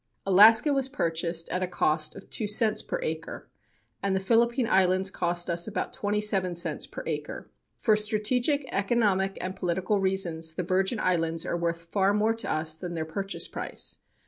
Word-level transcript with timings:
Alaska 0.25 0.73
was 0.73 0.89
purchased 0.89 1.47
at 1.49 1.61
a 1.61 1.67
cost 1.67 2.15
of 2.15 2.27
two 2.27 2.47
cents 2.47 2.81
per 2.81 2.99
acre, 3.03 3.47
and 4.01 4.15
the 4.15 4.19
Philippine 4.19 4.65
Islands 4.65 5.11
cost 5.11 5.47
us 5.47 5.67
about 5.67 5.93
twenty 5.93 6.19
seven 6.19 6.55
cents 6.55 6.87
per 6.87 7.03
acre. 7.05 7.51
For 7.77 7.95
strategic, 7.95 8.67
economic 8.71 9.37
and 9.39 9.55
political 9.55 9.99
reasons 9.99 10.55
the 10.55 10.63
Virgin 10.63 10.99
Islands 10.99 11.45
are 11.45 11.55
worth 11.55 11.85
far 11.91 12.15
more 12.15 12.33
to 12.33 12.49
us 12.51 12.75
than 12.77 12.95
their 12.95 13.05
purchase 13.05 13.47
price. 13.47 13.97